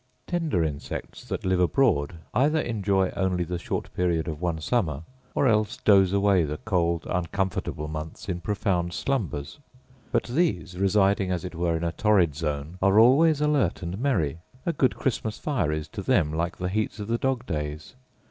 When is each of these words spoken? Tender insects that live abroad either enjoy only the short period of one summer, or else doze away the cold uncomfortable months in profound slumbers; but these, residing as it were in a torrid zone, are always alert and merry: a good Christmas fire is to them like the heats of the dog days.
Tender 0.25 0.63
insects 0.63 1.23
that 1.25 1.45
live 1.45 1.59
abroad 1.59 2.15
either 2.33 2.59
enjoy 2.59 3.11
only 3.15 3.43
the 3.43 3.59
short 3.59 3.93
period 3.93 4.27
of 4.27 4.41
one 4.41 4.59
summer, 4.59 5.03
or 5.35 5.47
else 5.47 5.77
doze 5.77 6.11
away 6.11 6.43
the 6.43 6.57
cold 6.57 7.05
uncomfortable 7.07 7.87
months 7.87 8.27
in 8.27 8.41
profound 8.41 8.93
slumbers; 8.95 9.59
but 10.11 10.23
these, 10.23 10.75
residing 10.75 11.29
as 11.31 11.45
it 11.45 11.53
were 11.53 11.77
in 11.77 11.83
a 11.83 11.91
torrid 11.91 12.33
zone, 12.33 12.79
are 12.81 12.99
always 12.99 13.41
alert 13.41 13.83
and 13.83 13.99
merry: 13.99 14.39
a 14.65 14.73
good 14.73 14.95
Christmas 14.95 15.37
fire 15.37 15.71
is 15.71 15.87
to 15.89 16.01
them 16.01 16.33
like 16.33 16.57
the 16.57 16.69
heats 16.69 16.99
of 16.99 17.07
the 17.07 17.19
dog 17.19 17.45
days. 17.45 17.93